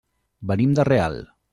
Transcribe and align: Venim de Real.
Venim 0.53 0.73
de 0.81 0.89
Real. 0.93 1.21